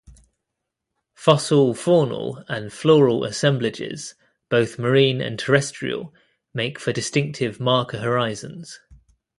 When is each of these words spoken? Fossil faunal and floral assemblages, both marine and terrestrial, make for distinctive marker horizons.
Fossil 1.13 1.75
faunal 1.75 2.43
and 2.49 2.73
floral 2.73 3.23
assemblages, 3.23 4.15
both 4.49 4.79
marine 4.79 5.21
and 5.21 5.37
terrestrial, 5.37 6.11
make 6.55 6.79
for 6.79 6.91
distinctive 6.91 7.59
marker 7.59 7.99
horizons. 7.99 8.79